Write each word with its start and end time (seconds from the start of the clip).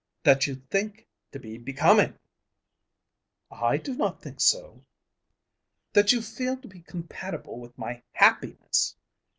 "That 0.23 0.47
you 0.47 0.55
think 0.55 1.05
to 1.31 1.37
be 1.37 1.59
becoming." 1.59 2.17
"I 3.51 3.77
do 3.77 3.93
not 3.95 4.19
think 4.19 4.39
so." 4.41 4.83
"That 5.93 6.11
you 6.11 6.23
feel 6.23 6.57
to 6.57 6.67
be 6.67 6.81
compatible 6.81 7.59
with 7.59 7.77
my 7.77 8.01
happiness!" 8.13 8.95